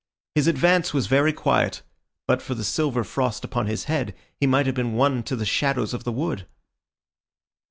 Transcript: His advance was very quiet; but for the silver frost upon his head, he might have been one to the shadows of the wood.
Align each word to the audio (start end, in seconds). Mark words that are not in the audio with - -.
His 0.33 0.47
advance 0.47 0.95
was 0.95 1.05
very 1.05 1.31
quiet; 1.31 1.83
but 2.27 2.41
for 2.41 2.55
the 2.55 2.63
silver 2.63 3.03
frost 3.03 3.43
upon 3.43 3.67
his 3.67 3.83
head, 3.83 4.15
he 4.39 4.47
might 4.47 4.65
have 4.65 4.73
been 4.73 4.93
one 4.93 5.21
to 5.21 5.35
the 5.35 5.45
shadows 5.45 5.93
of 5.93 6.05
the 6.05 6.11
wood. 6.11 6.47